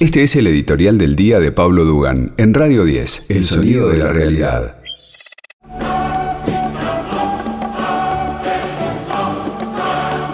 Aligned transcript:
Este 0.00 0.22
es 0.22 0.36
el 0.36 0.46
editorial 0.46 0.96
del 0.96 1.16
día 1.16 1.40
de 1.40 1.50
Pablo 1.50 1.84
Dugan 1.84 2.32
en 2.38 2.54
Radio 2.54 2.84
10, 2.84 3.30
El 3.30 3.42
sonido 3.42 3.88
de 3.88 3.98
la 3.98 4.12
realidad. 4.12 4.80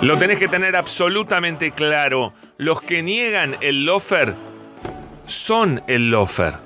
Lo 0.02 0.18
tenés 0.18 0.38
que 0.38 0.48
tener 0.48 0.76
absolutamente 0.76 1.70
claro. 1.70 2.34
Los 2.58 2.82
que 2.82 3.02
niegan 3.02 3.56
el 3.62 3.86
lofer 3.86 4.36
son 5.26 5.82
el 5.86 6.10
lofer. 6.10 6.58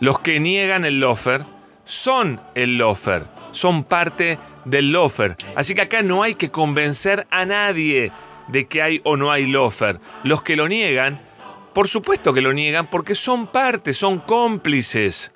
Los 0.00 0.18
que 0.18 0.40
niegan 0.40 0.86
el 0.86 1.00
lofer 1.00 1.44
son 1.84 2.40
el 2.54 2.78
lofer. 2.78 3.26
Son 3.52 3.84
parte 3.84 4.38
del 4.64 4.92
lofer. 4.92 5.36
Así 5.54 5.74
que 5.74 5.82
acá 5.82 6.02
no 6.02 6.22
hay 6.22 6.36
que 6.36 6.50
convencer 6.50 7.26
a 7.30 7.44
nadie 7.44 8.12
de 8.48 8.66
que 8.66 8.80
hay 8.80 9.02
o 9.04 9.18
no 9.18 9.30
hay 9.30 9.44
lofer. 9.44 10.00
Los 10.22 10.42
que 10.42 10.56
lo 10.56 10.68
niegan, 10.68 11.20
por 11.74 11.88
supuesto 11.88 12.32
que 12.32 12.40
lo 12.40 12.52
niegan 12.52 12.86
porque 12.86 13.14
son 13.14 13.48
parte, 13.48 13.92
son 13.92 14.20
cómplices. 14.20 15.32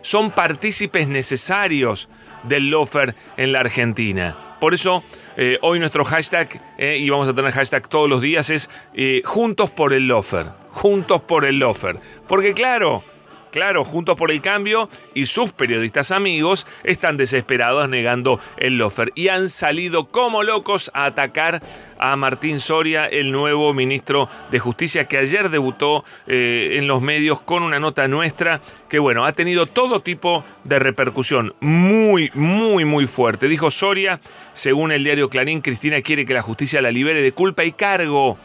Son 0.00 0.32
partícipes 0.32 1.06
necesarios 1.06 2.08
del 2.42 2.70
lofer 2.70 3.14
en 3.36 3.52
la 3.52 3.60
Argentina. 3.60 4.56
Por 4.58 4.74
eso 4.74 5.04
eh, 5.36 5.58
hoy 5.62 5.78
nuestro 5.78 6.04
hashtag, 6.04 6.60
eh, 6.78 6.96
y 6.98 7.08
vamos 7.10 7.28
a 7.28 7.34
tener 7.34 7.52
hashtag 7.52 7.88
todos 7.88 8.08
los 8.08 8.20
días, 8.20 8.50
es 8.50 8.70
eh, 8.94 9.22
Juntos 9.24 9.70
por 9.70 9.92
el 9.92 10.06
Lofer. 10.06 10.46
Juntos 10.70 11.22
por 11.22 11.44
el 11.44 11.58
Lofer. 11.58 11.98
Porque 12.28 12.54
claro, 12.54 13.04
Claro, 13.52 13.84
Juntos 13.84 14.16
por 14.16 14.30
el 14.30 14.40
Cambio 14.40 14.88
y 15.12 15.26
sus 15.26 15.52
periodistas 15.52 16.10
amigos 16.10 16.66
están 16.84 17.18
desesperados 17.18 17.86
negando 17.86 18.40
el 18.56 18.78
lofer 18.78 19.12
y 19.14 19.28
han 19.28 19.50
salido 19.50 20.06
como 20.06 20.42
locos 20.42 20.90
a 20.94 21.04
atacar 21.04 21.62
a 21.98 22.16
Martín 22.16 22.60
Soria, 22.60 23.04
el 23.04 23.30
nuevo 23.30 23.74
ministro 23.74 24.30
de 24.50 24.58
Justicia 24.58 25.06
que 25.06 25.18
ayer 25.18 25.50
debutó 25.50 26.02
eh, 26.26 26.76
en 26.78 26.86
los 26.86 27.02
medios 27.02 27.42
con 27.42 27.62
una 27.62 27.78
nota 27.78 28.08
nuestra 28.08 28.62
que 28.88 28.98
bueno, 28.98 29.26
ha 29.26 29.34
tenido 29.34 29.66
todo 29.66 30.00
tipo 30.00 30.44
de 30.64 30.78
repercusión 30.78 31.54
muy, 31.60 32.30
muy, 32.32 32.86
muy 32.86 33.04
fuerte. 33.04 33.48
Dijo 33.48 33.70
Soria, 33.70 34.18
según 34.54 34.92
el 34.92 35.04
diario 35.04 35.28
Clarín, 35.28 35.60
Cristina 35.60 36.00
quiere 36.00 36.24
que 36.24 36.32
la 36.32 36.40
justicia 36.40 36.80
la 36.80 36.90
libere 36.90 37.20
de 37.20 37.32
culpa 37.32 37.64
y 37.64 37.72
cargo. 37.72 38.38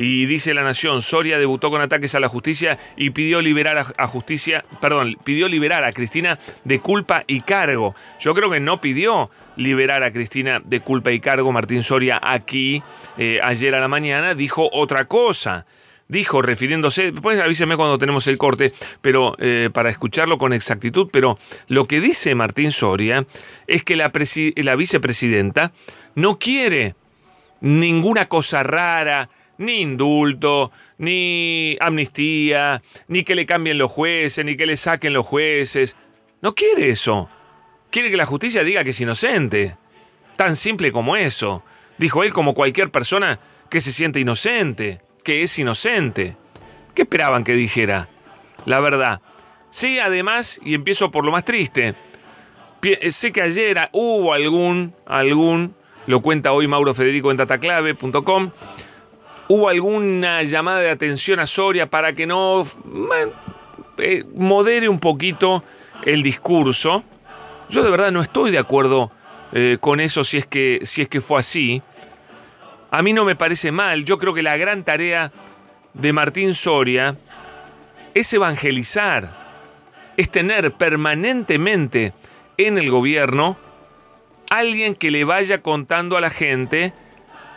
Y 0.00 0.26
dice 0.26 0.54
La 0.54 0.62
Nación, 0.62 1.02
Soria 1.02 1.40
debutó 1.40 1.70
con 1.70 1.80
ataques 1.80 2.14
a 2.14 2.20
la 2.20 2.28
justicia 2.28 2.78
y 2.96 3.10
pidió 3.10 3.40
liberar 3.42 3.94
a, 3.96 4.06
justicia, 4.06 4.64
perdón, 4.80 5.16
pidió 5.24 5.48
liberar 5.48 5.82
a 5.82 5.92
Cristina 5.92 6.38
de 6.62 6.78
culpa 6.78 7.24
y 7.26 7.40
cargo. 7.40 7.96
Yo 8.20 8.32
creo 8.32 8.48
que 8.48 8.60
no 8.60 8.80
pidió 8.80 9.28
liberar 9.56 10.04
a 10.04 10.12
Cristina 10.12 10.62
de 10.64 10.78
culpa 10.78 11.10
y 11.10 11.18
cargo. 11.18 11.50
Martín 11.50 11.82
Soria 11.82 12.20
aquí, 12.22 12.80
eh, 13.16 13.40
ayer 13.42 13.74
a 13.74 13.80
la 13.80 13.88
mañana, 13.88 14.36
dijo 14.36 14.70
otra 14.72 15.06
cosa 15.06 15.66
dijo 16.06 16.40
refiriéndose, 16.40 17.12
pues 17.12 17.38
avíseme 17.38 17.76
cuando 17.76 17.98
tenemos 17.98 18.26
el 18.28 18.38
corte, 18.38 18.72
pero 19.02 19.34
eh, 19.38 19.68
para 19.72 19.90
escucharlo 19.90 20.38
con 20.38 20.54
exactitud, 20.54 21.08
pero 21.12 21.38
lo 21.66 21.86
que 21.86 22.00
dice 22.00 22.34
Martín 22.34 22.72
Soria 22.72 23.26
es 23.66 23.84
que 23.84 23.94
la, 23.94 24.10
la 24.56 24.76
vicepresidenta 24.76 25.72
no 26.14 26.38
quiere 26.38 26.94
ninguna 27.60 28.26
cosa 28.26 28.62
rara, 28.62 29.28
ni 29.58 29.80
indulto, 29.80 30.72
ni 30.96 31.76
amnistía, 31.80 32.82
ni 33.08 33.24
que 33.24 33.34
le 33.34 33.46
cambien 33.46 33.78
los 33.78 33.92
jueces, 33.92 34.44
ni 34.44 34.56
que 34.56 34.66
le 34.66 34.76
saquen 34.76 35.12
los 35.12 35.26
jueces. 35.26 35.96
No 36.40 36.54
quiere 36.54 36.88
eso. 36.88 37.28
Quiere 37.90 38.10
que 38.10 38.16
la 38.16 38.26
justicia 38.26 38.64
diga 38.64 38.84
que 38.84 38.90
es 38.90 39.00
inocente. 39.00 39.76
Tan 40.36 40.56
simple 40.56 40.92
como 40.92 41.16
eso. 41.16 41.62
Dijo 41.98 42.22
él 42.22 42.32
como 42.32 42.54
cualquier 42.54 42.90
persona 42.90 43.40
que 43.68 43.80
se 43.80 43.92
siente 43.92 44.20
inocente, 44.20 45.00
que 45.24 45.42
es 45.42 45.58
inocente. 45.58 46.36
¿Qué 46.94 47.02
esperaban 47.02 47.44
que 47.44 47.54
dijera? 47.54 48.08
La 48.64 48.80
verdad. 48.80 49.20
Sí, 49.70 49.98
además, 49.98 50.60
y 50.64 50.74
empiezo 50.74 51.10
por 51.10 51.24
lo 51.24 51.32
más 51.32 51.44
triste. 51.44 51.94
Sé 53.10 53.32
que 53.32 53.42
ayer 53.42 53.88
hubo 53.92 54.32
algún, 54.32 54.94
algún, 55.04 55.74
lo 56.06 56.22
cuenta 56.22 56.52
hoy 56.52 56.68
Mauro 56.68 56.94
Federico 56.94 57.30
en 57.30 57.36
dataclave.com, 57.36 58.50
hubo 59.48 59.68
alguna 59.68 60.42
llamada 60.42 60.80
de 60.80 60.90
atención 60.90 61.40
a 61.40 61.46
Soria 61.46 61.88
para 61.88 62.12
que 62.12 62.26
no 62.26 62.62
eh, 63.98 64.24
modere 64.34 64.88
un 64.88 65.00
poquito 65.00 65.64
el 66.04 66.22
discurso. 66.22 67.02
Yo 67.70 67.82
de 67.82 67.90
verdad 67.90 68.12
no 68.12 68.22
estoy 68.22 68.50
de 68.50 68.58
acuerdo 68.58 69.10
eh, 69.52 69.78
con 69.80 70.00
eso 70.00 70.24
si 70.24 70.38
es, 70.38 70.46
que, 70.46 70.80
si 70.84 71.02
es 71.02 71.08
que 71.08 71.20
fue 71.20 71.40
así. 71.40 71.82
A 72.90 73.02
mí 73.02 73.12
no 73.12 73.24
me 73.24 73.36
parece 73.36 73.72
mal. 73.72 74.04
Yo 74.04 74.18
creo 74.18 74.34
que 74.34 74.42
la 74.42 74.56
gran 74.56 74.84
tarea 74.84 75.32
de 75.94 76.12
Martín 76.12 76.54
Soria 76.54 77.16
es 78.14 78.32
evangelizar, 78.32 79.36
es 80.16 80.30
tener 80.30 80.72
permanentemente 80.72 82.12
en 82.56 82.78
el 82.78 82.90
gobierno 82.90 83.56
alguien 84.50 84.94
que 84.94 85.10
le 85.10 85.24
vaya 85.24 85.60
contando 85.60 86.16
a 86.16 86.20
la 86.20 86.30
gente 86.30 86.92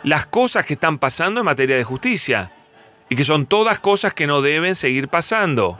las 0.02 0.26
cosas 0.26 0.66
que 0.66 0.74
están 0.74 0.98
pasando 0.98 1.40
en 1.40 1.46
materia 1.46 1.76
de 1.76 1.84
justicia 1.84 2.52
y 3.08 3.16
que 3.16 3.24
son 3.24 3.46
todas 3.46 3.78
cosas 3.80 4.14
que 4.14 4.26
no 4.26 4.42
deben 4.42 4.74
seguir 4.74 5.08
pasando. 5.08 5.78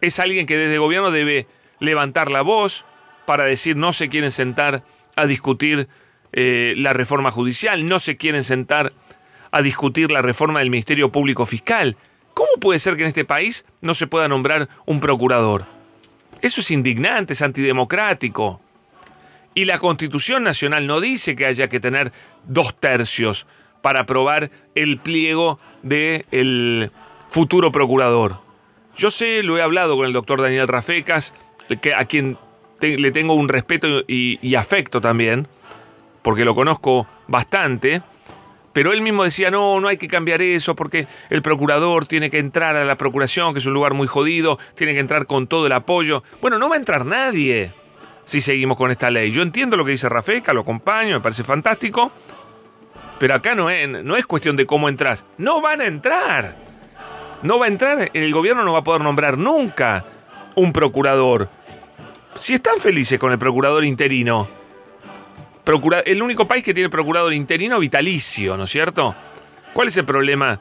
Es 0.00 0.20
alguien 0.20 0.46
que 0.46 0.56
desde 0.56 0.74
el 0.74 0.80
gobierno 0.80 1.10
debe 1.10 1.46
levantar 1.80 2.30
la 2.30 2.42
voz 2.42 2.84
para 3.26 3.44
decir 3.44 3.76
no 3.76 3.92
se 3.92 4.08
quieren 4.08 4.30
sentar 4.30 4.84
a 5.16 5.26
discutir 5.26 5.88
eh, 6.32 6.74
la 6.76 6.92
reforma 6.92 7.30
judicial, 7.30 7.86
no 7.86 7.98
se 7.98 8.16
quieren 8.16 8.44
sentar 8.44 8.92
a 9.50 9.62
discutir 9.62 10.10
la 10.10 10.22
reforma 10.22 10.60
del 10.60 10.70
Ministerio 10.70 11.10
Público 11.10 11.46
Fiscal. 11.46 11.96
¿Cómo 12.34 12.50
puede 12.60 12.78
ser 12.78 12.96
que 12.96 13.02
en 13.02 13.08
este 13.08 13.24
país 13.24 13.64
no 13.80 13.94
se 13.94 14.06
pueda 14.06 14.28
nombrar 14.28 14.68
un 14.84 15.00
procurador? 15.00 15.66
Eso 16.42 16.60
es 16.60 16.70
indignante, 16.70 17.32
es 17.32 17.42
antidemocrático. 17.42 18.60
Y 19.56 19.64
la 19.64 19.78
Constitución 19.78 20.44
Nacional 20.44 20.86
no 20.86 21.00
dice 21.00 21.34
que 21.34 21.46
haya 21.46 21.68
que 21.68 21.80
tener 21.80 22.12
dos 22.44 22.78
tercios 22.78 23.46
para 23.80 24.00
aprobar 24.00 24.50
el 24.74 24.98
pliego 24.98 25.58
del 25.82 26.92
futuro 27.30 27.72
procurador. 27.72 28.38
Yo 28.98 29.10
sé, 29.10 29.42
lo 29.42 29.56
he 29.56 29.62
hablado 29.62 29.96
con 29.96 30.04
el 30.04 30.12
doctor 30.12 30.42
Daniel 30.42 30.68
Rafecas, 30.68 31.32
que, 31.80 31.94
a 31.94 32.04
quien 32.04 32.36
le 32.82 33.10
tengo 33.12 33.32
un 33.32 33.48
respeto 33.48 34.02
y, 34.06 34.38
y 34.46 34.56
afecto 34.56 35.00
también, 35.00 35.48
porque 36.20 36.44
lo 36.44 36.54
conozco 36.54 37.06
bastante, 37.26 38.02
pero 38.74 38.92
él 38.92 39.00
mismo 39.00 39.24
decía, 39.24 39.50
no, 39.50 39.80
no 39.80 39.88
hay 39.88 39.96
que 39.96 40.06
cambiar 40.06 40.42
eso 40.42 40.76
porque 40.76 41.08
el 41.30 41.40
procurador 41.40 42.06
tiene 42.06 42.28
que 42.28 42.40
entrar 42.40 42.76
a 42.76 42.84
la 42.84 42.98
procuración, 42.98 43.54
que 43.54 43.60
es 43.60 43.66
un 43.66 43.72
lugar 43.72 43.94
muy 43.94 44.06
jodido, 44.06 44.58
tiene 44.74 44.92
que 44.92 45.00
entrar 45.00 45.24
con 45.24 45.46
todo 45.46 45.66
el 45.66 45.72
apoyo. 45.72 46.22
Bueno, 46.42 46.58
no 46.58 46.68
va 46.68 46.74
a 46.74 46.78
entrar 46.78 47.06
nadie 47.06 47.72
si 48.26 48.40
seguimos 48.40 48.76
con 48.76 48.90
esta 48.90 49.08
ley. 49.08 49.30
Yo 49.30 49.40
entiendo 49.40 49.76
lo 49.76 49.84
que 49.84 49.92
dice 49.92 50.08
Rafeca, 50.08 50.52
lo 50.52 50.60
acompaño, 50.62 51.14
me 51.14 51.20
parece 51.20 51.44
fantástico, 51.44 52.12
pero 53.18 53.34
acá 53.34 53.54
no 53.54 53.70
es, 53.70 53.88
no 53.88 54.16
es 54.16 54.26
cuestión 54.26 54.56
de 54.56 54.66
cómo 54.66 54.90
entras. 54.90 55.24
No 55.38 55.62
van 55.62 55.80
a 55.80 55.86
entrar. 55.86 56.56
No 57.42 57.58
va 57.58 57.66
a 57.66 57.68
entrar, 57.68 58.10
el 58.12 58.32
gobierno 58.32 58.64
no 58.64 58.72
va 58.72 58.80
a 58.80 58.84
poder 58.84 59.02
nombrar 59.02 59.38
nunca 59.38 60.04
un 60.56 60.72
procurador. 60.72 61.48
Si 62.34 62.54
están 62.54 62.78
felices 62.78 63.18
con 63.18 63.30
el 63.30 63.38
procurador 63.38 63.84
interino, 63.84 64.48
el 66.04 66.22
único 66.22 66.48
país 66.48 66.64
que 66.64 66.74
tiene 66.74 66.90
procurador 66.90 67.32
interino 67.32 67.78
vitalicio, 67.78 68.56
¿no 68.56 68.64
es 68.64 68.70
cierto? 68.70 69.14
¿Cuál 69.72 69.88
es 69.88 69.96
el 69.96 70.04
problema 70.04 70.60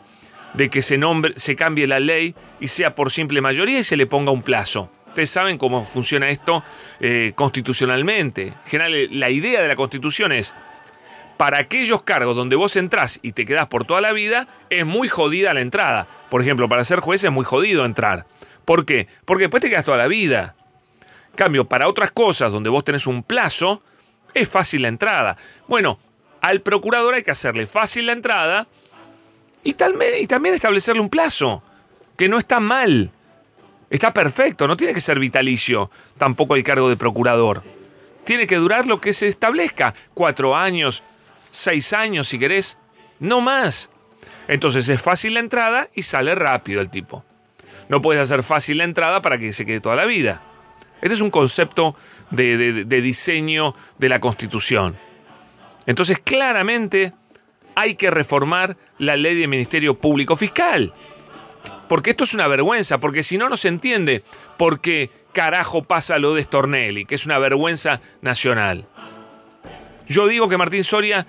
de 0.53 0.69
que 0.69 0.81
se, 0.81 0.97
nombre, 0.97 1.33
se 1.37 1.55
cambie 1.55 1.87
la 1.87 1.99
ley 1.99 2.35
y 2.59 2.67
sea 2.67 2.93
por 2.93 3.11
simple 3.11 3.41
mayoría 3.41 3.79
y 3.79 3.83
se 3.83 3.97
le 3.97 4.05
ponga 4.05 4.31
un 4.31 4.43
plazo? 4.43 4.91
Ustedes 5.15 5.29
saben 5.29 5.57
cómo 5.57 5.85
funciona 5.85 6.27
esto 6.27 6.61
eh, 6.99 7.31
constitucionalmente. 7.35 8.47
En 8.47 8.65
general, 8.65 9.07
la 9.17 9.29
idea 9.29 9.61
de 9.61 9.69
la 9.69 9.77
constitución 9.77 10.33
es, 10.33 10.53
para 11.37 11.57
aquellos 11.57 12.01
cargos 12.01 12.35
donde 12.35 12.57
vos 12.57 12.75
entrás 12.75 13.19
y 13.21 13.31
te 13.31 13.45
quedás 13.45 13.67
por 13.67 13.85
toda 13.85 14.01
la 14.01 14.11
vida, 14.11 14.49
es 14.69 14.85
muy 14.85 15.07
jodida 15.07 15.53
la 15.53 15.61
entrada. 15.61 16.05
Por 16.29 16.41
ejemplo, 16.41 16.67
para 16.67 16.83
ser 16.83 16.99
juez 16.99 17.23
es 17.23 17.31
muy 17.31 17.45
jodido 17.45 17.85
entrar. 17.85 18.25
¿Por 18.65 18.85
qué? 18.85 19.07
Porque 19.23 19.45
después 19.45 19.63
te 19.63 19.69
quedas 19.69 19.85
toda 19.85 19.95
la 19.95 20.07
vida. 20.07 20.53
En 21.29 21.37
cambio, 21.37 21.63
para 21.63 21.87
otras 21.87 22.11
cosas 22.11 22.51
donde 22.51 22.69
vos 22.69 22.83
tenés 22.83 23.07
un 23.07 23.23
plazo, 23.23 23.81
es 24.33 24.49
fácil 24.49 24.81
la 24.81 24.89
entrada. 24.89 25.37
Bueno, 25.69 25.97
al 26.41 26.59
procurador 26.59 27.13
hay 27.13 27.23
que 27.23 27.31
hacerle 27.31 27.67
fácil 27.67 28.07
la 28.07 28.11
entrada 28.11 28.67
y, 29.63 29.75
tal, 29.75 29.95
y 30.19 30.27
también 30.27 30.55
establecerle 30.55 30.99
un 30.99 31.09
plazo, 31.09 31.63
que 32.17 32.27
no 32.27 32.37
está 32.37 32.59
mal. 32.59 33.11
Está 33.89 34.13
perfecto, 34.13 34.67
no 34.67 34.77
tiene 34.77 34.93
que 34.93 35.01
ser 35.01 35.19
vitalicio 35.19 35.91
tampoco 36.17 36.55
el 36.55 36.63
cargo 36.63 36.89
de 36.89 36.97
procurador. 36.97 37.63
Tiene 38.23 38.47
que 38.47 38.55
durar 38.55 38.87
lo 38.87 38.99
que 38.99 39.13
se 39.13 39.27
establezca, 39.27 39.93
cuatro 40.13 40.55
años, 40.55 41.03
seis 41.51 41.93
años 41.93 42.27
si 42.27 42.39
querés, 42.39 42.77
no 43.19 43.41
más. 43.41 43.91
Entonces 44.47 44.89
es 44.89 45.01
fácil 45.01 45.35
la 45.35 45.39
entrada 45.39 45.89
y 45.93 46.03
sale 46.03 46.33
rápido 46.35 46.81
el 46.81 46.89
tipo. 46.89 47.23
No 47.87 48.01
puedes 48.01 48.21
hacer 48.21 48.41
fácil 48.41 48.79
la 48.79 48.83
entrada 48.83 49.21
para 49.21 49.37
que 49.37 49.53
se 49.53 49.65
quede 49.65 49.79
toda 49.79 49.95
la 49.95 50.05
vida. 50.05 50.41
Este 51.01 51.13
es 51.13 51.21
un 51.21 51.29
concepto 51.29 51.95
de, 52.31 52.85
de 52.85 53.01
diseño 53.01 53.75
de 53.99 54.09
la 54.09 54.19
Constitución. 54.19 54.97
Entonces 55.85 56.19
claramente 56.19 57.13
hay 57.75 57.95
que 57.95 58.09
reformar 58.09 58.77
la 58.97 59.15
ley 59.15 59.35
de 59.39 59.47
Ministerio 59.47 59.99
Público 59.99 60.35
Fiscal. 60.35 60.93
Porque 61.87 62.11
esto 62.11 62.23
es 62.23 62.33
una 62.33 62.47
vergüenza, 62.47 62.99
porque 62.99 63.23
si 63.23 63.37
no, 63.37 63.49
no 63.49 63.57
se 63.57 63.67
entiende 63.67 64.23
por 64.57 64.79
qué 64.81 65.11
carajo 65.33 65.83
pasa 65.83 66.17
lo 66.17 66.33
de 66.33 66.43
Stornelli, 66.43 67.05
que 67.05 67.15
es 67.15 67.25
una 67.25 67.37
vergüenza 67.39 68.01
nacional. 68.21 68.87
Yo 70.07 70.27
digo 70.27 70.47
que 70.47 70.57
Martín 70.57 70.83
Soria 70.83 71.25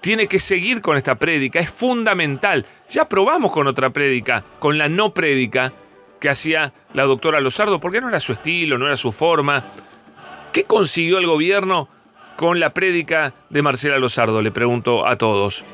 tiene 0.00 0.26
que 0.26 0.38
seguir 0.38 0.80
con 0.80 0.96
esta 0.96 1.14
prédica, 1.14 1.60
es 1.60 1.70
fundamental. 1.70 2.66
Ya 2.88 3.08
probamos 3.08 3.52
con 3.52 3.66
otra 3.66 3.90
prédica, 3.90 4.44
con 4.58 4.76
la 4.76 4.88
no 4.88 5.14
prédica 5.14 5.72
que 6.20 6.28
hacía 6.28 6.72
la 6.92 7.04
doctora 7.04 7.40
Lozardo, 7.40 7.80
porque 7.80 8.00
no 8.00 8.08
era 8.08 8.20
su 8.20 8.32
estilo, 8.32 8.78
no 8.78 8.86
era 8.86 8.96
su 8.96 9.12
forma. 9.12 9.64
¿Qué 10.52 10.64
consiguió 10.64 11.18
el 11.18 11.26
gobierno 11.26 11.88
con 12.36 12.60
la 12.60 12.74
prédica 12.74 13.34
de 13.48 13.62
Marcela 13.62 13.98
Lozardo? 13.98 14.42
Le 14.42 14.52
pregunto 14.52 15.06
a 15.06 15.16
todos. 15.16 15.64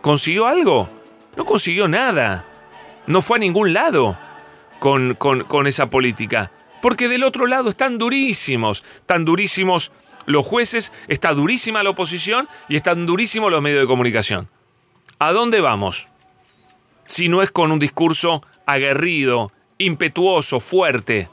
¿Consiguió 0.00 0.46
algo? 0.46 0.88
No 1.36 1.44
consiguió 1.44 1.86
nada. 1.88 2.44
No 3.06 3.22
fue 3.22 3.36
a 3.36 3.40
ningún 3.40 3.72
lado 3.72 4.18
con, 4.78 5.14
con, 5.14 5.66
esa 5.66 5.90
política. 5.90 6.50
Porque 6.82 7.08
del 7.08 7.24
otro 7.24 7.46
lado 7.46 7.70
están 7.70 7.98
durísimos, 7.98 8.84
tan 9.06 9.24
durísimos 9.24 9.92
los 10.26 10.44
jueces, 10.44 10.92
está 11.08 11.32
durísima 11.32 11.82
la 11.82 11.90
oposición 11.90 12.48
y 12.68 12.76
están 12.76 13.06
durísimos 13.06 13.50
los 13.50 13.62
medios 13.62 13.80
de 13.80 13.86
comunicación. 13.86 14.48
¿A 15.18 15.32
dónde 15.32 15.60
vamos? 15.60 16.08
Si 17.06 17.28
no 17.28 17.42
es 17.42 17.50
con 17.50 17.72
un 17.72 17.78
discurso 17.78 18.42
aguerrido, 18.66 19.52
impetuoso, 19.78 20.60
fuerte. 20.60 21.28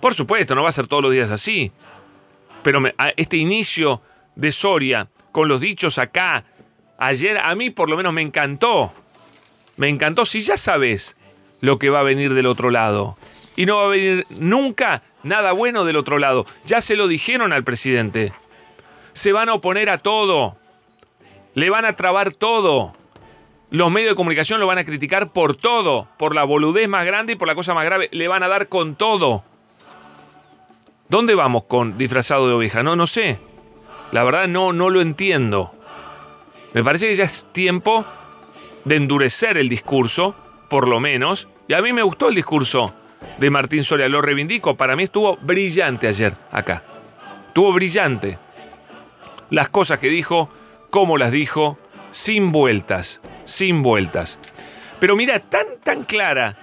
Por 0.00 0.14
supuesto, 0.14 0.54
no 0.54 0.62
va 0.62 0.68
a 0.68 0.72
ser 0.72 0.86
todos 0.86 1.02
los 1.02 1.12
días 1.12 1.30
así. 1.30 1.72
Pero 2.62 2.82
este 3.16 3.36
inicio 3.36 4.02
de 4.36 4.52
Soria, 4.52 5.08
con 5.32 5.48
los 5.48 5.60
dichos 5.60 5.98
acá, 5.98 6.44
ayer 6.98 7.38
a 7.38 7.54
mí 7.54 7.70
por 7.70 7.88
lo 7.90 7.96
menos 7.96 8.12
me 8.12 8.22
encantó. 8.22 8.92
Me 9.80 9.88
encantó. 9.88 10.26
Si 10.26 10.42
ya 10.42 10.58
sabes 10.58 11.16
lo 11.62 11.78
que 11.78 11.88
va 11.88 12.00
a 12.00 12.02
venir 12.02 12.34
del 12.34 12.44
otro 12.44 12.68
lado. 12.68 13.16
Y 13.56 13.64
no 13.64 13.76
va 13.76 13.84
a 13.84 13.88
venir 13.88 14.26
nunca 14.28 15.02
nada 15.22 15.52
bueno 15.52 15.86
del 15.86 15.96
otro 15.96 16.18
lado. 16.18 16.44
Ya 16.66 16.82
se 16.82 16.96
lo 16.96 17.08
dijeron 17.08 17.54
al 17.54 17.64
presidente. 17.64 18.34
Se 19.14 19.32
van 19.32 19.48
a 19.48 19.54
oponer 19.54 19.88
a 19.88 19.96
todo. 19.96 20.58
Le 21.54 21.70
van 21.70 21.86
a 21.86 21.96
trabar 21.96 22.34
todo. 22.34 22.92
Los 23.70 23.90
medios 23.90 24.10
de 24.10 24.16
comunicación 24.16 24.60
lo 24.60 24.66
van 24.66 24.76
a 24.76 24.84
criticar 24.84 25.32
por 25.32 25.56
todo. 25.56 26.08
Por 26.18 26.34
la 26.34 26.44
boludez 26.44 26.86
más 26.86 27.06
grande 27.06 27.32
y 27.32 27.36
por 27.36 27.48
la 27.48 27.54
cosa 27.54 27.72
más 27.72 27.86
grave. 27.86 28.10
Le 28.12 28.28
van 28.28 28.42
a 28.42 28.48
dar 28.48 28.68
con 28.68 28.96
todo. 28.96 29.44
¿Dónde 31.08 31.34
vamos 31.34 31.64
con 31.64 31.96
disfrazado 31.96 32.48
de 32.48 32.52
oveja? 32.52 32.82
No, 32.82 32.96
no 32.96 33.06
sé. 33.06 33.38
La 34.12 34.24
verdad 34.24 34.46
no, 34.46 34.74
no 34.74 34.90
lo 34.90 35.00
entiendo. 35.00 35.72
Me 36.74 36.84
parece 36.84 37.08
que 37.08 37.14
ya 37.14 37.24
es 37.24 37.46
tiempo 37.50 38.04
de 38.84 38.96
endurecer 38.96 39.56
el 39.56 39.68
discurso, 39.68 40.34
por 40.68 40.88
lo 40.88 41.00
menos. 41.00 41.48
Y 41.68 41.74
a 41.74 41.82
mí 41.82 41.92
me 41.92 42.02
gustó 42.02 42.28
el 42.28 42.34
discurso 42.34 42.94
de 43.38 43.50
Martín 43.50 43.84
Soria, 43.84 44.08
lo 44.08 44.22
reivindico. 44.22 44.76
Para 44.76 44.96
mí 44.96 45.04
estuvo 45.04 45.36
brillante 45.36 46.08
ayer 46.08 46.34
acá. 46.50 46.82
Estuvo 47.48 47.72
brillante. 47.72 48.38
Las 49.50 49.68
cosas 49.68 49.98
que 49.98 50.08
dijo, 50.08 50.48
cómo 50.90 51.18
las 51.18 51.32
dijo, 51.32 51.78
sin 52.10 52.52
vueltas, 52.52 53.20
sin 53.44 53.82
vueltas. 53.82 54.38
Pero 54.98 55.16
mira, 55.16 55.40
tan, 55.40 55.66
tan 55.82 56.04
clara 56.04 56.56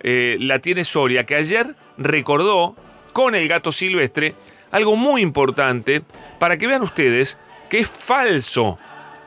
eh, 0.00 0.36
la 0.40 0.60
tiene 0.60 0.84
Soria 0.84 1.26
que 1.26 1.36
ayer 1.36 1.74
recordó 1.98 2.76
con 3.12 3.34
el 3.34 3.48
gato 3.48 3.72
silvestre 3.72 4.34
algo 4.70 4.96
muy 4.96 5.20
importante 5.20 6.02
para 6.38 6.56
que 6.56 6.66
vean 6.66 6.82
ustedes 6.82 7.38
que 7.68 7.80
es 7.80 7.88
falso, 7.88 8.78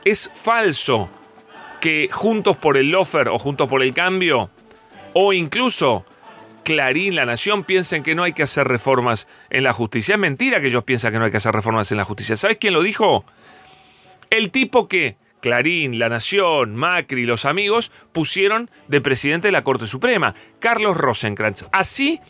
es 0.04 0.32
falso 0.34 1.10
que 1.84 2.08
Juntos 2.10 2.56
por 2.56 2.78
el 2.78 2.92
Lofer 2.92 3.28
o 3.28 3.38
Juntos 3.38 3.68
por 3.68 3.84
el 3.84 3.94
Cambio 3.94 4.50
o 5.12 5.34
incluso 5.34 6.06
Clarín, 6.64 7.14
La 7.14 7.26
Nación 7.26 7.66
piensen 7.66 8.04
que 8.04 8.16
no 8.16 8.24
hay 8.24 8.32
que 8.32 8.44
hacer 8.44 8.70
reformas 8.70 9.28
en 9.50 9.66
la 9.66 9.74
justicia. 9.74 10.16
Es 10.16 10.20
mentira 10.20 10.62
que 10.62 10.68
ellos 10.68 10.86
piensan 10.86 11.12
que 11.12 11.20
no 11.20 11.26
hay 11.26 11.32
que 11.32 11.38
hacer 11.38 11.54
reformas 11.54 11.92
en 11.92 11.98
la 11.98 12.06
justicia. 12.06 12.38
¿Sabes 12.38 12.56
quién 12.56 12.74
lo 12.74 12.82
dijo? 12.82 13.26
El 14.30 14.50
tipo 14.50 14.88
que 14.88 15.18
Clarín, 15.42 16.00
La 16.00 16.08
Nación, 16.08 16.74
Macri, 16.74 17.26
los 17.26 17.44
amigos 17.44 17.92
pusieron 18.14 18.72
de 18.88 19.02
presidente 19.02 19.50
de 19.50 19.52
la 19.52 19.66
Corte 19.66 19.86
Suprema, 19.86 20.36
Carlos 20.60 20.96
Rosenkrantz. 20.96 21.66
Así 21.74 22.22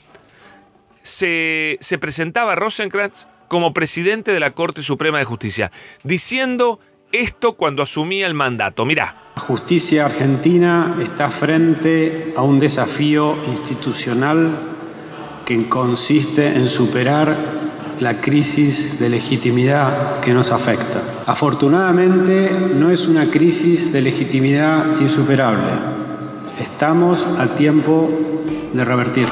se, 1.04 1.78
se 1.80 2.00
presentaba 2.00 2.56
Rosenkrantz 2.56 3.28
como 3.50 3.72
presidente 3.72 4.32
de 4.32 4.40
la 4.40 4.56
Corte 4.56 4.82
Suprema 4.82 5.20
de 5.20 5.26
Justicia, 5.26 5.72
diciendo 6.02 6.80
esto 7.12 7.54
cuando 7.54 7.84
asumía 7.84 8.26
el 8.26 8.34
mandato. 8.34 8.84
Mirá. 8.84 9.23
Justicia 9.48 10.06
argentina 10.06 10.96
está 11.04 11.30
frente 11.30 12.34
a 12.38 12.44
un 12.44 12.60
desafío 12.60 13.36
institucional 13.46 14.52
que 15.46 15.68
consiste 15.68 16.48
en 16.48 16.70
superar 16.70 17.36
la 18.00 18.22
crisis 18.22 18.98
de 19.02 19.10
legitimidad 19.10 20.22
que 20.22 20.34
nos 20.34 20.54
afecta. 20.54 21.02
Afortunadamente 21.26 22.52
no 22.74 22.90
es 22.90 23.06
una 23.10 23.30
crisis 23.30 23.92
de 23.92 24.02
legitimidad 24.02 25.02
insuperable. 25.02 25.74
Estamos 26.62 27.28
a 27.38 27.54
tiempo 27.54 28.10
de 28.72 28.86
revertir. 28.86 29.28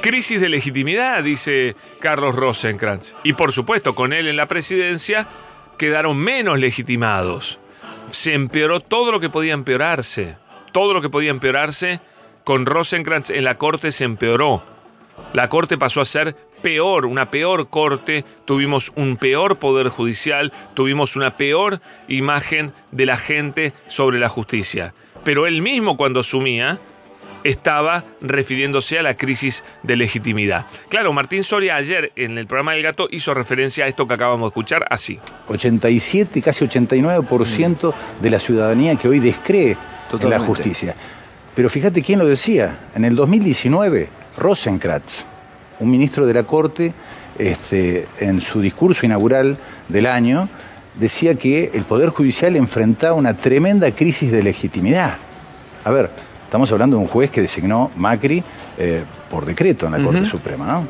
Crisis 0.00 0.40
de 0.40 0.48
legitimidad, 0.48 1.22
dice 1.22 1.76
Carlos 2.00 2.34
Rosenkrantz. 2.34 3.14
Y 3.22 3.34
por 3.34 3.52
supuesto, 3.52 3.94
con 3.94 4.12
él 4.12 4.26
en 4.26 4.36
la 4.36 4.48
presidencia, 4.48 5.28
quedaron 5.78 6.16
menos 6.16 6.58
legitimados. 6.58 7.60
Se 8.10 8.34
empeoró 8.34 8.80
todo 8.80 9.12
lo 9.12 9.20
que 9.20 9.30
podía 9.30 9.54
empeorarse. 9.54 10.36
Todo 10.72 10.92
lo 10.92 11.00
que 11.00 11.10
podía 11.10 11.30
empeorarse 11.30 12.00
con 12.44 12.66
Rosenkrantz 12.66 13.30
en 13.30 13.44
la 13.44 13.58
corte 13.58 13.90
se 13.92 14.04
empeoró. 14.04 14.62
La 15.32 15.48
corte 15.48 15.78
pasó 15.78 16.00
a 16.00 16.04
ser 16.04 16.36
peor, 16.62 17.06
una 17.06 17.30
peor 17.30 17.68
corte, 17.68 18.24
tuvimos 18.44 18.92
un 18.96 19.16
peor 19.16 19.58
poder 19.58 19.88
judicial, 19.88 20.52
tuvimos 20.74 21.16
una 21.16 21.36
peor 21.36 21.80
imagen 22.08 22.72
de 22.92 23.06
la 23.06 23.16
gente 23.16 23.72
sobre 23.86 24.18
la 24.18 24.28
justicia. 24.28 24.94
Pero 25.24 25.46
él 25.46 25.62
mismo 25.62 25.96
cuando 25.96 26.20
asumía, 26.20 26.78
estaba 27.46 28.04
refiriéndose 28.20 28.98
a 28.98 29.02
la 29.02 29.16
crisis 29.16 29.64
de 29.82 29.96
legitimidad. 29.96 30.66
Claro, 30.88 31.12
Martín 31.12 31.44
Soria 31.44 31.76
ayer 31.76 32.12
en 32.16 32.38
el 32.38 32.46
programa 32.46 32.72
del 32.72 32.82
gato 32.82 33.08
hizo 33.10 33.34
referencia 33.34 33.84
a 33.84 33.88
esto 33.88 34.06
que 34.08 34.14
acabamos 34.14 34.46
de 34.46 34.48
escuchar 34.48 34.86
así. 34.90 35.18
87, 35.48 36.42
casi 36.42 36.66
89% 36.66 37.94
de 38.20 38.30
la 38.30 38.40
ciudadanía 38.40 38.96
que 38.96 39.08
hoy 39.08 39.20
descree 39.20 39.76
en 40.20 40.30
la 40.30 40.40
justicia. 40.40 40.94
Pero 41.54 41.70
fíjate 41.70 42.02
quién 42.02 42.18
lo 42.18 42.26
decía. 42.26 42.80
En 42.94 43.04
el 43.04 43.14
2019, 43.16 44.08
Rosenkrantz, 44.36 45.24
un 45.80 45.90
ministro 45.90 46.26
de 46.26 46.34
la 46.34 46.42
Corte, 46.42 46.92
este, 47.38 48.06
en 48.20 48.40
su 48.40 48.60
discurso 48.60 49.06
inaugural 49.06 49.56
del 49.88 50.06
año, 50.06 50.48
decía 50.94 51.34
que 51.36 51.70
el 51.74 51.84
Poder 51.84 52.10
Judicial 52.10 52.56
enfrentaba 52.56 53.14
una 53.14 53.34
tremenda 53.34 53.90
crisis 53.92 54.32
de 54.32 54.42
legitimidad. 54.42 55.18
A 55.84 55.90
ver, 55.90 56.10
Estamos 56.46 56.70
hablando 56.70 56.96
de 56.96 57.02
un 57.02 57.08
juez 57.08 57.28
que 57.32 57.42
designó 57.42 57.90
Macri 57.96 58.40
eh, 58.78 59.02
por 59.28 59.44
decreto 59.44 59.86
en 59.86 59.92
la 59.92 59.98
Corte 59.98 60.24
Suprema. 60.24 60.80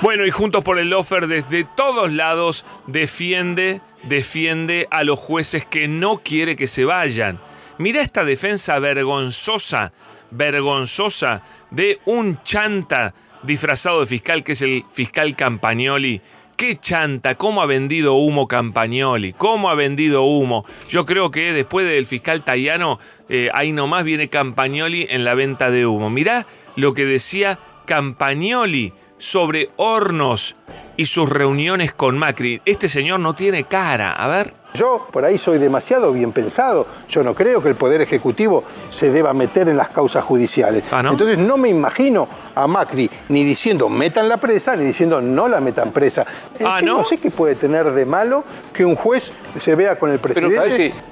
Bueno, 0.00 0.24
y 0.24 0.30
Juntos 0.30 0.62
por 0.62 0.78
el 0.78 0.90
Lofer 0.90 1.26
desde 1.26 1.64
todos 1.64 2.12
lados 2.12 2.64
defiende, 2.86 3.80
defiende 4.04 4.86
a 4.92 5.02
los 5.02 5.18
jueces 5.18 5.64
que 5.64 5.88
no 5.88 6.22
quiere 6.22 6.54
que 6.54 6.68
se 6.68 6.84
vayan. 6.84 7.40
Mira 7.78 8.00
esta 8.00 8.24
defensa 8.24 8.78
vergonzosa, 8.78 9.92
vergonzosa 10.30 11.42
de 11.72 11.98
un 12.04 12.40
chanta 12.44 13.12
disfrazado 13.42 14.00
de 14.00 14.06
fiscal 14.06 14.44
que 14.44 14.52
es 14.52 14.62
el 14.62 14.84
fiscal 14.88 15.34
Campagnoli 15.34 16.22
Qué 16.60 16.78
chanta, 16.78 17.36
cómo 17.36 17.62
ha 17.62 17.66
vendido 17.66 18.16
humo 18.16 18.46
Campagnoli, 18.46 19.32
cómo 19.32 19.70
ha 19.70 19.74
vendido 19.74 20.24
humo. 20.24 20.66
Yo 20.90 21.06
creo 21.06 21.30
que 21.30 21.54
después 21.54 21.88
del 21.88 22.04
fiscal 22.04 22.44
Tayano, 22.44 22.98
eh, 23.30 23.48
ahí 23.54 23.72
nomás 23.72 24.04
viene 24.04 24.28
Campagnoli 24.28 25.06
en 25.08 25.24
la 25.24 25.32
venta 25.32 25.70
de 25.70 25.86
humo. 25.86 26.10
Mirá 26.10 26.46
lo 26.76 26.92
que 26.92 27.06
decía 27.06 27.58
Campagnoli 27.86 28.92
sobre 29.16 29.70
hornos 29.76 30.54
y 30.98 31.06
sus 31.06 31.30
reuniones 31.30 31.94
con 31.94 32.18
Macri. 32.18 32.60
Este 32.66 32.90
señor 32.90 33.20
no 33.20 33.34
tiene 33.34 33.64
cara. 33.64 34.12
A 34.12 34.28
ver. 34.28 34.59
Yo 34.74 35.06
por 35.10 35.24
ahí 35.24 35.36
soy 35.38 35.58
demasiado 35.58 36.12
bien 36.12 36.32
pensado. 36.32 36.86
Yo 37.08 37.22
no 37.22 37.34
creo 37.34 37.62
que 37.62 37.68
el 37.68 37.74
Poder 37.74 38.00
Ejecutivo 38.00 38.64
se 38.90 39.10
deba 39.10 39.32
meter 39.34 39.68
en 39.68 39.76
las 39.76 39.88
causas 39.88 40.24
judiciales. 40.24 40.84
Ah, 40.92 41.02
Entonces 41.08 41.38
no 41.38 41.56
me 41.56 41.68
imagino 41.68 42.28
a 42.54 42.66
Macri 42.66 43.10
ni 43.28 43.44
diciendo 43.44 43.88
metan 43.88 44.28
la 44.28 44.36
presa, 44.36 44.76
ni 44.76 44.84
diciendo 44.84 45.20
no 45.20 45.48
la 45.48 45.60
metan 45.60 45.90
presa. 45.90 46.24
Ah, 46.64 46.80
¿no? 46.82 47.04
sé 47.04 47.18
qué 47.18 47.30
puede 47.30 47.54
tener 47.56 47.90
de 47.92 48.04
malo 48.04 48.44
que 48.72 48.84
un 48.84 48.94
juez 48.94 49.32
se 49.58 49.74
vea 49.74 49.98
con 49.98 50.10
el 50.10 50.18
presidente. 50.18 50.60
Pero, 50.60 51.10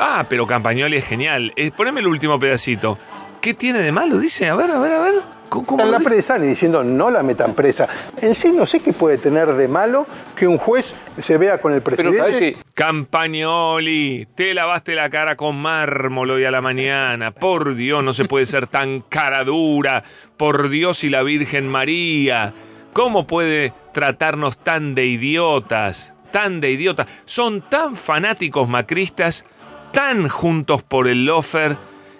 Ah, 0.00 0.24
pero 0.28 0.46
Campagnoli 0.46 0.96
es 0.96 1.04
genial. 1.04 1.52
Eh, 1.56 1.72
poneme 1.76 2.00
el 2.00 2.06
último 2.06 2.38
pedacito. 2.38 2.98
¿Qué 3.40 3.54
tiene 3.54 3.80
de 3.80 3.92
malo? 3.92 4.18
Dice, 4.18 4.48
a 4.48 4.54
ver, 4.54 4.70
a 4.70 4.78
ver, 4.78 4.92
a 4.92 4.98
ver. 4.98 5.14
¿Cómo 5.48 5.82
en 5.82 5.90
la 5.90 6.00
presa 6.00 6.38
ni 6.38 6.46
diciendo 6.46 6.84
no 6.84 7.10
la 7.10 7.22
metan 7.22 7.54
presa. 7.54 7.88
En 8.20 8.34
sí 8.34 8.52
no 8.52 8.66
sé 8.66 8.80
qué 8.80 8.92
puede 8.92 9.18
tener 9.18 9.54
de 9.54 9.66
malo 9.66 10.06
que 10.36 10.46
un 10.46 10.58
juez 10.58 10.94
se 11.18 11.38
vea 11.38 11.58
con 11.58 11.72
el 11.72 11.80
presidente. 11.80 12.56
Campagnoli, 12.74 14.28
te 14.34 14.52
lavaste 14.52 14.94
la 14.94 15.08
cara 15.08 15.36
con 15.36 15.56
mármol 15.56 16.30
hoy 16.30 16.44
a 16.44 16.50
la 16.50 16.60
mañana. 16.60 17.30
Por 17.30 17.74
Dios, 17.74 18.04
no 18.04 18.12
se 18.12 18.26
puede 18.26 18.46
ser 18.46 18.66
tan 18.68 19.00
cara 19.00 19.44
dura. 19.44 20.04
Por 20.36 20.68
Dios 20.68 21.02
y 21.04 21.08
la 21.08 21.22
Virgen 21.22 21.66
María. 21.68 22.52
¿Cómo 22.92 23.26
puede 23.26 23.72
tratarnos 23.92 24.58
tan 24.58 24.94
de 24.94 25.06
idiotas? 25.06 26.12
Tan 26.32 26.60
de 26.60 26.72
idiotas. 26.72 27.06
Son 27.24 27.62
tan 27.62 27.96
fanáticos 27.96 28.68
macristas, 28.68 29.44
tan 29.92 30.28
juntos 30.28 30.82
por 30.82 31.08
el 31.08 31.24
lofer, 31.24 31.78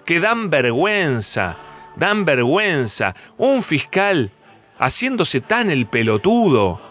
que 0.09 0.19
dan 0.19 0.49
vergüenza 0.49 1.55
dan 1.99 2.25
vergüenza. 2.25 3.13
Un 3.37 3.61
fiscal 3.61 4.31
haciéndose 4.79 5.41
tan 5.41 5.69
el 5.69 5.85
pelotudo, 5.85 6.81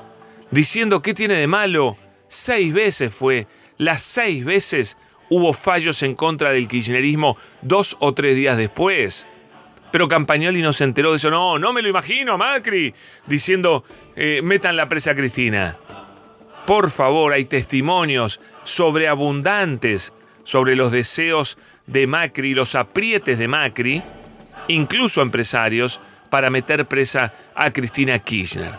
diciendo 0.52 1.02
qué 1.02 1.14
tiene 1.14 1.34
de 1.34 1.48
malo. 1.48 1.96
Seis 2.28 2.72
veces 2.72 3.12
fue, 3.12 3.48
las 3.78 4.02
seis 4.02 4.44
veces 4.44 4.96
hubo 5.30 5.52
fallos 5.52 6.02
en 6.04 6.14
contra 6.14 6.52
del 6.52 6.68
kirchnerismo 6.68 7.36
dos 7.62 7.96
o 7.98 8.14
tres 8.14 8.36
días 8.36 8.56
después. 8.56 9.26
Pero 9.90 10.06
Campagnoli 10.06 10.60
no 10.60 10.74
se 10.74 10.84
enteró 10.84 11.10
de 11.10 11.16
eso. 11.16 11.30
No, 11.30 11.58
no 11.58 11.72
me 11.72 11.80
lo 11.80 11.88
imagino 11.88 12.36
Macri 12.38 12.94
diciendo, 13.26 13.82
eh, 14.14 14.42
metan 14.44 14.76
la 14.76 14.88
presa 14.88 15.12
a 15.12 15.14
Cristina. 15.16 15.76
Por 16.66 16.90
favor, 16.90 17.32
hay 17.32 17.46
testimonios 17.46 18.40
sobreabundantes 18.62 20.12
sobre 20.44 20.76
los 20.76 20.92
deseos 20.92 21.56
de 21.88 22.06
Macri, 22.06 22.54
los 22.54 22.76
aprietes 22.76 23.38
de 23.38 23.48
Macri, 23.48 24.02
incluso 24.68 25.20
empresarios, 25.20 26.00
para 26.30 26.50
meter 26.50 26.86
presa 26.86 27.32
a 27.54 27.72
Cristina 27.72 28.18
Kirchner. 28.18 28.78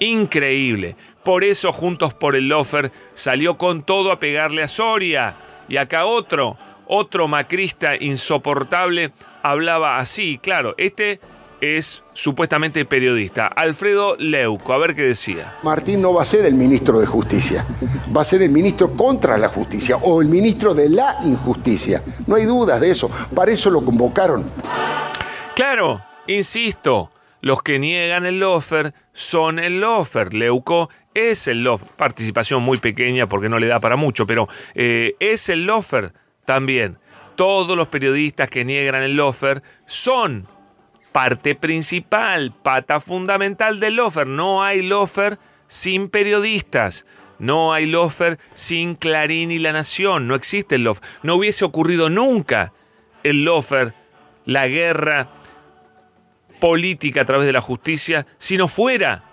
Increíble. 0.00 0.96
Por 1.22 1.44
eso 1.44 1.72
Juntos 1.72 2.14
por 2.14 2.34
el 2.36 2.48
Lofer 2.48 2.90
salió 3.14 3.56
con 3.56 3.82
todo 3.82 4.10
a 4.10 4.18
pegarle 4.18 4.62
a 4.62 4.68
Soria. 4.68 5.36
Y 5.68 5.76
acá 5.76 6.06
otro, 6.06 6.56
otro 6.86 7.28
macrista 7.28 7.96
insoportable, 7.96 9.12
hablaba 9.42 9.98
así. 9.98 10.38
Claro, 10.42 10.74
este 10.78 11.20
es 11.60 12.04
supuestamente 12.12 12.84
periodista. 12.84 13.46
Alfredo 13.46 14.16
Leuco, 14.16 14.72
a 14.72 14.78
ver 14.78 14.94
qué 14.94 15.02
decía. 15.02 15.54
Martín 15.62 16.02
no 16.02 16.14
va 16.14 16.22
a 16.22 16.24
ser 16.24 16.44
el 16.46 16.54
ministro 16.54 17.00
de 17.00 17.06
Justicia, 17.06 17.64
va 18.14 18.22
a 18.22 18.24
ser 18.24 18.42
el 18.42 18.50
ministro 18.50 18.92
contra 18.92 19.36
la 19.38 19.48
justicia 19.48 19.96
o 19.96 20.20
el 20.20 20.28
ministro 20.28 20.74
de 20.74 20.88
la 20.88 21.18
injusticia. 21.22 22.02
No 22.26 22.34
hay 22.34 22.44
dudas 22.44 22.80
de 22.80 22.90
eso, 22.90 23.10
para 23.34 23.50
eso 23.50 23.70
lo 23.70 23.84
convocaron. 23.84 24.46
Claro, 25.54 26.02
insisto, 26.26 27.10
los 27.40 27.62
que 27.62 27.78
niegan 27.78 28.26
el 28.26 28.40
lofer 28.40 28.92
son 29.12 29.58
el 29.58 29.80
lofer. 29.80 30.34
Leuco 30.34 30.90
es 31.14 31.48
el 31.48 31.64
lofer. 31.64 31.88
Participación 31.96 32.62
muy 32.62 32.78
pequeña 32.78 33.28
porque 33.28 33.48
no 33.48 33.58
le 33.58 33.66
da 33.66 33.80
para 33.80 33.96
mucho, 33.96 34.26
pero 34.26 34.48
eh, 34.74 35.14
es 35.20 35.48
el 35.48 35.64
lofer 35.64 36.12
también. 36.44 36.98
Todos 37.36 37.76
los 37.76 37.88
periodistas 37.88 38.48
que 38.48 38.64
niegan 38.64 39.02
el 39.02 39.14
lofer 39.14 39.62
son 39.84 40.48
parte 41.16 41.54
principal, 41.54 42.52
pata 42.52 43.00
fundamental 43.00 43.80
del 43.80 43.96
lofer. 43.96 44.26
No 44.26 44.62
hay 44.62 44.82
lofer 44.82 45.38
sin 45.66 46.10
periodistas. 46.10 47.06
No 47.38 47.72
hay 47.72 47.86
lofer 47.86 48.38
sin 48.52 48.96
Clarín 48.96 49.50
y 49.50 49.58
La 49.58 49.72
Nación. 49.72 50.28
No 50.28 50.34
existe 50.34 50.74
el 50.74 50.84
lofer. 50.84 51.02
No 51.22 51.36
hubiese 51.36 51.64
ocurrido 51.64 52.10
nunca 52.10 52.74
el 53.22 53.46
lofer, 53.46 53.94
la 54.44 54.68
guerra 54.68 55.30
política 56.60 57.22
a 57.22 57.24
través 57.24 57.46
de 57.46 57.54
la 57.54 57.62
justicia 57.62 58.26
si 58.36 58.58
no 58.58 58.68
fuera 58.68 59.24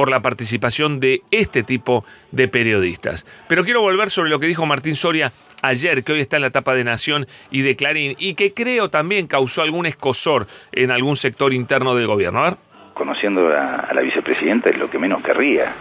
por 0.00 0.10
la 0.10 0.22
participación 0.22 0.98
de 0.98 1.20
este 1.30 1.62
tipo 1.62 2.06
de 2.32 2.48
periodistas. 2.48 3.26
Pero 3.48 3.64
quiero 3.64 3.82
volver 3.82 4.08
sobre 4.08 4.30
lo 4.30 4.40
que 4.40 4.46
dijo 4.46 4.64
Martín 4.64 4.96
Soria 4.96 5.30
ayer, 5.60 6.02
que 6.02 6.12
hoy 6.12 6.20
está 6.20 6.36
en 6.36 6.40
la 6.40 6.48
etapa 6.48 6.74
de 6.74 6.84
Nación 6.84 7.26
y 7.50 7.60
de 7.60 7.76
Clarín, 7.76 8.16
y 8.18 8.32
que 8.32 8.54
creo 8.54 8.88
también 8.88 9.26
causó 9.26 9.60
algún 9.60 9.84
escosor 9.84 10.46
en 10.72 10.90
algún 10.90 11.18
sector 11.18 11.52
interno 11.52 11.94
del 11.94 12.06
gobierno. 12.06 12.38
A 12.38 12.42
ver. 12.44 12.58
Conociendo 12.94 13.46
a, 13.48 13.92
la 13.92 14.00
vicepresidenta 14.00 14.70
es 14.70 14.78
lo 14.78 14.88
que 14.88 14.98
menos 14.98 15.22
querría. 15.22 15.74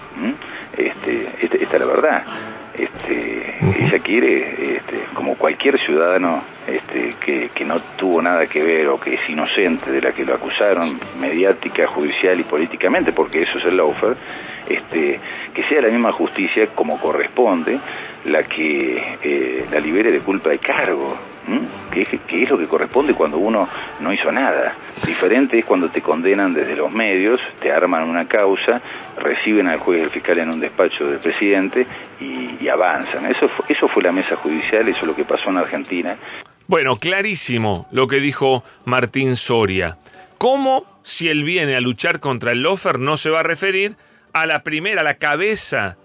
Este, 0.80 1.28
este, 1.42 1.64
esta 1.64 1.76
es 1.76 1.80
la 1.80 1.86
verdad. 1.86 2.24
Este, 2.74 3.58
ella 3.78 4.00
quiere, 4.00 4.78
este, 4.78 5.04
como 5.14 5.36
cualquier 5.36 5.78
ciudadano 5.80 6.42
este, 6.66 7.10
que, 7.20 7.50
que, 7.50 7.66
no 7.66 7.82
tuvo 7.98 8.22
nada 8.22 8.48
que 8.48 8.64
ver 8.64 8.88
o 8.88 8.98
que 8.98 9.16
es 9.16 9.30
inocente 9.30 9.92
de 9.92 10.02
la 10.02 10.14
que 10.14 10.24
lo 10.24 10.36
acusaron 10.36 10.98
mediática, 11.20 11.88
judicial 11.88 12.40
y 12.40 12.44
políticamente, 12.44 13.12
porque 13.12 13.42
eso 13.42 13.58
es 13.58 13.66
el 13.66 13.76
lawfare, 13.76 14.16
este, 14.70 15.20
que 15.54 15.64
sea 15.64 15.82
la 15.82 15.90
misma 15.90 16.14
justicia 16.14 16.68
como 16.74 16.98
corresponde 16.98 17.78
la 18.26 18.44
que 18.44 19.18
eh, 19.24 19.66
la 19.72 19.80
libere 19.80 20.12
de 20.12 20.20
culpa 20.20 20.50
de 20.50 20.60
cargo, 20.60 21.18
que 21.92 22.02
es, 22.02 22.50
lo 22.50 22.58
que 22.58 22.68
corresponde 22.68 23.14
cuando 23.14 23.38
uno 23.38 23.68
no 24.00 24.14
hizo 24.14 24.32
nada. 24.32 24.76
Diferente 25.06 25.60
es 25.60 25.66
cuando 25.66 25.90
te 25.90 26.02
condenan 26.02 26.54
desde 26.54 26.76
los 26.76 26.94
medios, 26.94 27.42
te 27.62 27.72
arman 27.72 28.08
una 28.08 28.28
causa, 28.28 28.82
reciben 29.18 29.68
al 29.68 29.80
juez 29.80 30.02
y 30.02 30.04
al 30.04 30.12
fiscal 30.12 30.40
en 30.40 30.50
un 30.50 30.60
despacho 30.60 31.10
del 31.10 31.20
presidente 31.20 31.86
y, 32.20 32.68
avanzan. 32.68 33.26
Eso 33.26 33.48
fue, 33.50 33.66
eso 33.70 33.88
fue 33.88 34.04
la 34.04 34.12
mesa 34.12 34.36
judicial, 34.36 34.88
eso 34.88 35.00
es 35.02 35.08
lo 35.08 35.16
que 35.16 35.26
pasó 35.26 35.50
en 35.50 35.58
Argentina. 35.58 36.16
Bueno, 36.68 36.98
clarísimo 36.98 37.88
lo 37.92 38.06
que 38.06 38.20
dijo 38.20 38.64
Martín 38.86 39.38
Soria. 39.38 39.98
¿Cómo, 40.38 40.86
si 41.02 41.30
él 41.30 41.44
viene 41.44 41.76
a 41.76 41.82
luchar 41.82 42.20
contra 42.20 42.52
el 42.52 42.62
lofer, 42.62 43.00
no 43.00 43.18
se 43.18 43.32
va 43.32 43.40
a 43.40 43.44
referir 43.44 43.96
a 44.34 44.46
la 44.46 44.62
primera, 44.62 45.02
la 45.02 45.16
cabeza, 45.16 45.98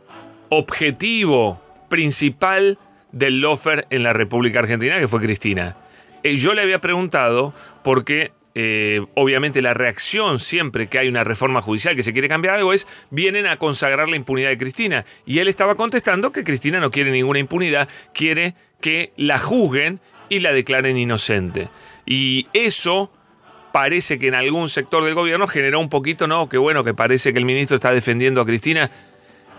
objetivo, 0.48 1.60
principal 1.88 2.78
del 3.14 3.40
lofer 3.40 3.86
en 3.90 4.02
la 4.02 4.12
República 4.12 4.58
Argentina, 4.58 4.98
que 4.98 5.08
fue 5.08 5.20
Cristina. 5.20 5.76
Eh, 6.22 6.36
yo 6.36 6.52
le 6.52 6.62
había 6.62 6.80
preguntado 6.80 7.54
porque 7.82 8.32
eh, 8.56 9.04
obviamente 9.14 9.62
la 9.62 9.74
reacción 9.74 10.38
siempre 10.38 10.88
que 10.88 10.98
hay 10.98 11.08
una 11.08 11.24
reforma 11.24 11.60
judicial 11.60 11.96
que 11.96 12.02
se 12.02 12.12
quiere 12.12 12.28
cambiar 12.28 12.54
algo 12.54 12.72
es 12.72 12.86
vienen 13.10 13.46
a 13.46 13.56
consagrar 13.56 14.08
la 14.08 14.16
impunidad 14.16 14.48
de 14.48 14.58
Cristina. 14.58 15.04
Y 15.26 15.38
él 15.38 15.48
estaba 15.48 15.76
contestando 15.76 16.32
que 16.32 16.44
Cristina 16.44 16.80
no 16.80 16.90
quiere 16.90 17.10
ninguna 17.12 17.38
impunidad, 17.38 17.88
quiere 18.12 18.54
que 18.80 19.12
la 19.16 19.38
juzguen 19.38 20.00
y 20.28 20.40
la 20.40 20.52
declaren 20.52 20.96
inocente. 20.96 21.68
Y 22.06 22.48
eso 22.52 23.12
parece 23.72 24.18
que 24.18 24.28
en 24.28 24.34
algún 24.34 24.68
sector 24.68 25.04
del 25.04 25.14
gobierno 25.14 25.46
generó 25.46 25.80
un 25.80 25.88
poquito, 25.88 26.26
¿no? 26.26 26.48
Que 26.48 26.58
bueno, 26.58 26.84
que 26.84 26.94
parece 26.94 27.32
que 27.32 27.38
el 27.38 27.44
ministro 27.44 27.76
está 27.76 27.92
defendiendo 27.92 28.40
a 28.40 28.46
Cristina. 28.46 28.90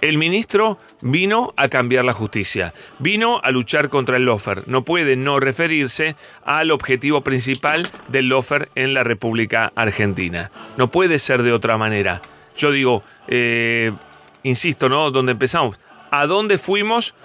El 0.01 0.17
ministro 0.17 0.77
vino 1.01 1.53
a 1.57 1.69
cambiar 1.69 2.05
la 2.05 2.13
justicia, 2.13 2.73
vino 2.99 3.39
a 3.43 3.51
luchar 3.51 3.89
contra 3.89 4.17
el 4.17 4.25
lofer. 4.25 4.67
No 4.67 4.83
puede 4.83 5.15
no 5.15 5.39
referirse 5.39 6.15
al 6.43 6.71
objetivo 6.71 7.21
principal 7.21 7.89
del 8.09 8.27
lofer 8.27 8.69
en 8.75 8.93
la 8.93 9.03
República 9.03 9.71
Argentina. 9.75 10.51
No 10.77 10.91
puede 10.91 11.17
ser 11.17 11.43
de 11.43 11.53
otra 11.53 11.77
manera. 11.77 12.21
Yo 12.57 12.71
digo, 12.71 13.03
eh, 13.27 13.93
insisto, 14.43 14.89
¿no? 14.89 15.11
Donde 15.11 15.31
empezamos. 15.31 15.79
¿A 16.11 16.27
dónde 16.27 16.57
fuimos 16.57 17.15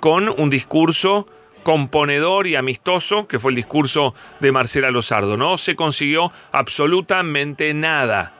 con 0.00 0.28
un 0.28 0.48
discurso 0.48 1.28
componedor 1.64 2.46
y 2.46 2.56
amistoso, 2.56 3.28
que 3.28 3.38
fue 3.38 3.52
el 3.52 3.56
discurso 3.56 4.14
de 4.40 4.52
Marcela 4.52 4.90
Lozardo? 4.90 5.36
No 5.36 5.58
se 5.58 5.76
consiguió 5.76 6.32
absolutamente 6.50 7.74
nada. 7.74 8.34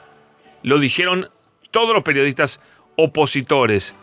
Lo 0.62 0.78
dijeron 0.78 1.28
todos 1.70 1.94
los 1.94 2.04
periodistas 2.04 2.60
opositores 2.96 3.94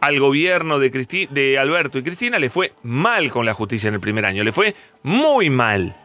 al 0.00 0.18
gobierno 0.20 0.78
de, 0.78 1.28
de 1.30 1.58
Alberto 1.58 1.98
y 1.98 2.02
Cristina 2.02 2.38
le 2.38 2.50
fue 2.50 2.74
mal 2.82 3.30
con 3.30 3.46
la 3.46 3.54
justicia 3.54 3.88
en 3.88 3.94
el 3.94 4.00
primer 4.00 4.26
año, 4.26 4.44
le 4.44 4.52
fue 4.52 4.74
muy 5.02 5.48
mal. 5.50 5.96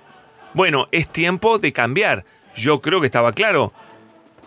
Bueno, 0.53 0.87
es 0.91 1.09
tiempo 1.09 1.59
de 1.59 1.73
cambiar. 1.73 2.25
Yo 2.55 2.81
creo 2.81 3.01
que 3.01 3.07
estaba 3.07 3.33
claro 3.33 3.73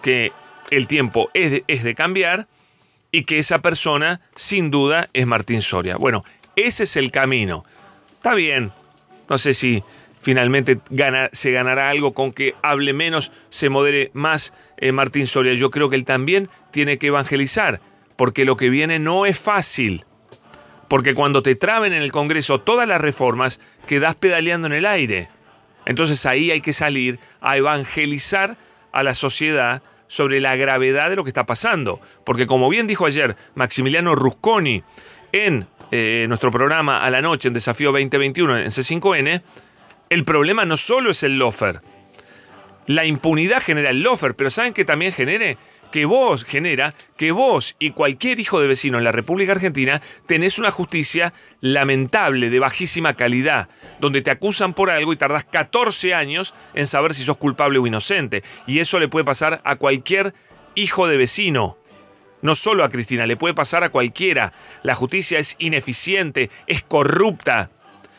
que 0.01 0.33
el 0.71 0.87
tiempo 0.87 1.31
es 1.35 1.51
de, 1.51 1.65
es 1.69 1.85
de 1.85 1.95
cambiar 1.95 2.47
y 3.11 3.25
que 3.25 3.39
esa 3.39 3.61
persona 3.61 4.23
sin 4.35 4.71
duda 4.71 5.11
es 5.13 5.27
Martín 5.27 5.61
Soria. 5.61 5.97
Bueno, 5.97 6.25
ese 6.57 6.85
es 6.85 6.97
el 6.97 7.11
camino. 7.11 7.65
Está 8.17 8.35
bien. 8.35 8.73
No 9.29 9.39
sé 9.39 9.55
si 9.55 9.85
finalmente 10.21 10.79
se 11.33 11.53
ganará 11.53 11.91
algo 11.91 12.15
con 12.15 12.33
que 12.33 12.55
hable 12.63 12.93
menos, 12.93 13.33
se 13.51 13.69
modere 13.69 14.11
más 14.15 14.55
eh, 14.83 14.91
Martín 14.91 15.29
Soria. 15.29 15.55
Yo 15.55 15.71
creo 15.71 15.89
que 15.89 15.97
él 15.97 16.05
también 16.05 16.51
tiene 16.73 16.99
que 16.99 17.07
evangelizar, 17.07 17.81
porque 18.17 18.45
lo 18.45 18.57
que 18.57 18.69
viene 18.69 18.99
no 18.99 19.27
es 19.27 19.39
fácil. 19.39 20.05
Porque 20.89 21.15
cuando 21.15 21.43
te 21.43 21.55
traben 21.55 21.93
en 21.93 22.03
el 22.03 22.11
Congreso 22.11 22.61
todas 22.61 22.87
las 22.87 23.01
reformas, 23.01 23.61
quedas 23.87 24.17
pedaleando 24.17 24.67
en 24.67 24.75
el 24.75 24.85
aire. 24.85 25.29
Entonces 25.87 26.27
ahí 26.27 26.51
hay 26.51 26.61
que 26.61 26.73
salir 26.73 27.21
a 27.41 27.57
evangelizar 27.57 28.59
a 28.93 29.03
la 29.05 29.15
sociedad 29.15 29.83
sobre 30.09 30.41
la 30.41 30.57
gravedad 30.57 31.09
de 31.11 31.17
lo 31.17 31.23
que 31.23 31.31
está 31.31 31.47
pasando. 31.47 32.01
Porque 32.25 32.49
como 32.49 32.69
bien 32.69 32.89
dijo 32.89 33.07
ayer 33.07 33.37
Maximiliano 33.55 34.17
Rusconi 34.17 34.83
en 35.31 35.69
eh, 35.93 36.27
nuestro 36.29 36.51
programa 36.51 36.99
a 36.99 37.09
la 37.11 37.23
noche 37.23 37.49
en 37.49 37.55
Desafío 37.55 37.93
2021 37.93 38.59
en 38.59 38.67
C5N, 38.67 39.43
el 40.11 40.25
problema 40.25 40.65
no 40.65 40.77
solo 40.77 41.13
es 41.13 41.23
el 41.23 41.39
lofer, 41.39 41.81
La 42.87 43.05
impunidad 43.05 43.63
genera 43.63 43.91
el 43.91 44.03
lofer, 44.03 44.35
pero 44.35 44.51
¿saben 44.51 44.73
qué 44.73 44.85
también 44.85 45.13
genere? 45.13 45.59
que 45.93 46.07
vos 46.07 46.43
genera 46.43 46.95
que 47.17 47.31
vos 47.31 47.77
y 47.79 47.91
cualquier 47.91 48.41
hijo 48.41 48.61
de 48.61 48.67
vecino 48.67 48.99
en 48.99 49.05
la 49.05 49.13
República 49.13 49.53
Argentina 49.53 50.03
tenés 50.27 50.59
una 50.59 50.73
justicia 50.73 51.33
lamentable, 51.61 52.51
de 52.51 52.59
bajísima 52.59 53.15
calidad, 53.15 53.69
donde 54.01 54.23
te 54.23 54.33
acusan 54.33 54.75
por 54.75 54.91
algo 54.91 55.13
y 55.13 55.17
tardás 55.17 55.45
14 55.45 56.15
años 56.15 56.55
en 56.75 56.89
saber 56.89 57.15
si 57.15 57.23
sos 57.23 57.37
culpable 57.37 57.79
o 57.79 57.87
inocente. 57.87 58.43
Y 58.67 58.81
eso 58.81 58.99
le 58.99 59.09
puede 59.09 59.25
pasar 59.25 59.61
a 59.65 59.77
cualquier 59.77 60.35
hijo 60.75 61.07
de 61.07 61.19
vecino. 61.19 61.79
No 62.41 62.57
solo 62.57 62.83
a 62.83 62.89
Cristina, 62.89 63.27
le 63.27 63.37
puede 63.37 63.55
pasar 63.55 63.85
a 63.85 63.91
cualquiera. 63.91 64.53
La 64.83 64.97
justicia 64.97 65.39
es 65.39 65.55
ineficiente, 65.61 66.51
es 66.67 66.83
corrupta. 66.83 67.71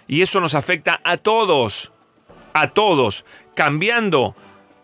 Y 0.08 0.22
eso 0.22 0.40
nos 0.40 0.56
afecta 0.56 1.02
a 1.04 1.18
todos. 1.18 1.92
A 2.54 2.70
todos. 2.70 3.26
Cambiando 3.56 4.36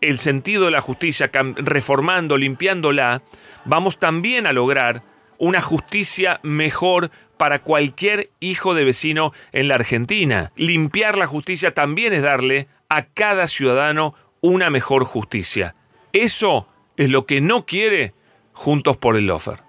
el 0.01 0.17
sentido 0.19 0.65
de 0.65 0.71
la 0.71 0.81
justicia, 0.81 1.29
reformando, 1.57 2.37
limpiándola, 2.37 3.21
vamos 3.65 3.97
también 3.97 4.47
a 4.47 4.53
lograr 4.53 5.03
una 5.37 5.61
justicia 5.61 6.39
mejor 6.43 7.11
para 7.37 7.59
cualquier 7.59 8.29
hijo 8.39 8.73
de 8.73 8.83
vecino 8.83 9.31
en 9.51 9.69
la 9.69 9.75
Argentina. 9.75 10.51
Limpiar 10.55 11.17
la 11.17 11.27
justicia 11.27 11.73
también 11.73 12.13
es 12.13 12.21
darle 12.21 12.67
a 12.89 13.05
cada 13.05 13.47
ciudadano 13.47 14.13
una 14.41 14.69
mejor 14.69 15.05
justicia. 15.05 15.75
Eso 16.11 16.67
es 16.97 17.09
lo 17.09 17.25
que 17.25 17.41
no 17.41 17.65
quiere 17.65 18.13
Juntos 18.51 18.97
por 18.97 19.15
el 19.15 19.25
Lofer. 19.25 19.59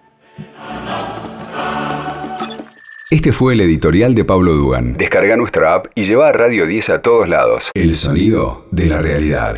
Este 3.11 3.33
fue 3.33 3.55
el 3.55 3.61
editorial 3.61 4.17
de 4.17 4.25
Pablo 4.25 4.55
Dugan. 4.55 4.95
Descarga 4.95 5.37
nuestra 5.37 5.75
app 5.75 5.87
y 5.95 6.05
lleva 6.05 6.29
a 6.29 6.33
Radio 6.33 6.67
10 6.67 6.91
a 6.91 7.03
todos 7.03 7.29
lados. 7.29 7.71
El 7.75 7.95
sonido 7.95 8.67
de 8.73 8.87
la 8.87 9.01
realidad. 9.01 9.57